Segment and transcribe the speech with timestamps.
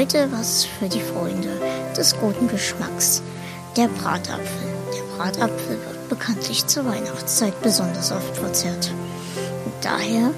[0.00, 1.60] Heute was für die Freunde
[1.94, 3.20] des guten Geschmacks.
[3.76, 4.72] Der Bratapfel.
[4.96, 8.94] Der Bratapfel wird bekanntlich zur Weihnachtszeit besonders oft verzehrt.
[9.66, 10.32] Und daher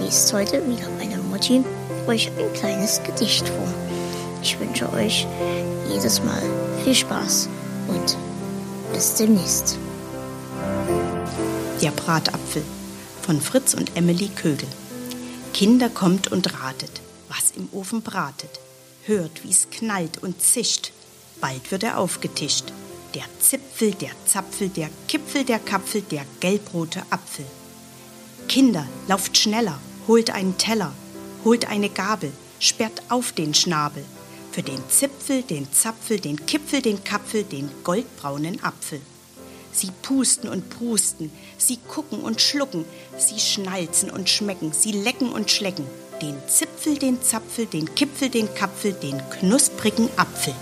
[0.00, 1.64] liest heute wieder meine Mutti
[2.08, 3.68] euch ein kleines Gedicht vor.
[4.42, 5.26] Ich wünsche euch
[5.88, 6.42] jedes Mal
[6.84, 7.48] viel Spaß
[7.88, 8.18] und
[8.92, 9.78] bis demnächst.
[11.80, 12.64] Der Bratapfel
[13.22, 14.68] von Fritz und Emily Kögel.
[15.54, 18.60] Kinder kommt und ratet, was im Ofen bratet.
[19.06, 20.92] Hört, wie's knallt und zischt.
[21.40, 22.72] Bald wird er aufgetischt.
[23.14, 27.46] Der Zipfel, der Zapfel, der Kipfel, der Kapfel, der gelbrote Apfel.
[28.46, 30.92] Kinder, lauft schneller, holt einen Teller,
[31.44, 34.04] holt eine Gabel, sperrt auf den Schnabel.
[34.52, 39.00] Für den Zipfel, den Zapfel, den Kipfel, den Kapfel, den goldbraunen Apfel.
[39.72, 42.84] Sie pusten und prusten, sie gucken und schlucken,
[43.16, 45.86] sie schnalzen und schmecken, sie lecken und schlecken.
[46.20, 50.54] Den Zipfel, den Zapfel, den Kipfel, den Kapfel, den knusprigen Apfel.